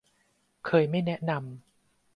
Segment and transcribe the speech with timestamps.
[0.65, 1.41] เคยไม่แนะนำ